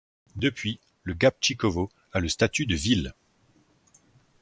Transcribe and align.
Depuis 0.35 0.79
le 1.03 1.13
Gabčíkovo 1.13 1.91
a 2.11 2.19
le 2.21 2.27
statut 2.27 2.65
de 2.65 2.73
ville. 2.75 3.13